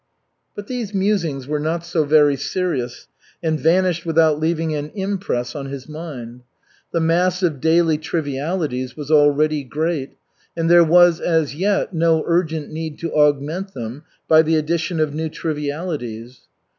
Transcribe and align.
But 0.55 0.65
these 0.65 0.95
musings 0.95 1.45
were 1.47 1.59
not 1.59 1.85
so 1.85 2.03
very 2.05 2.35
serious, 2.35 3.07
and 3.43 3.59
vanished 3.59 4.03
without 4.03 4.39
leaving 4.39 4.73
an 4.73 4.89
impress 4.95 5.55
on 5.55 5.67
his 5.67 5.87
mind. 5.87 6.41
The 6.91 6.99
mass 6.99 7.43
of 7.43 7.61
daily 7.61 7.99
trivialities 7.99 8.97
was 8.97 9.11
already 9.11 9.63
great, 9.63 10.17
and 10.57 10.71
there 10.71 10.83
was 10.83 11.19
as 11.19 11.53
yet 11.53 11.93
no 11.93 12.23
urgent 12.25 12.71
need 12.71 12.97
to 12.97 13.13
augment 13.13 13.75
them 13.75 14.01
by 14.27 14.41
the 14.41 14.55
addition 14.55 14.99
of 14.99 15.13
new 15.13 15.29
trivialities. 15.29 16.47